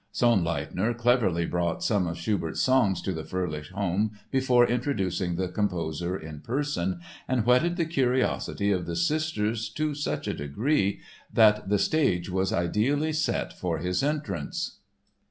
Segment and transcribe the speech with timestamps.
[0.11, 6.17] Sonnleithner cleverly brought some of Schubert's songs to the Fröhlich home before introducing the composer
[6.17, 11.01] in person and whetted the curiosity of the sisters to such a degree
[11.31, 14.79] that the stage was ideally set for his entrance.